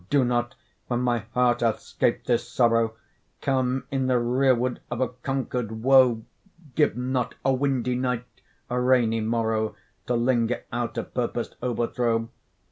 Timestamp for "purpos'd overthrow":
11.03-12.31